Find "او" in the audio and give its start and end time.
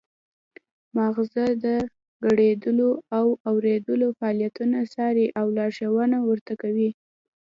3.17-3.25, 5.39-5.45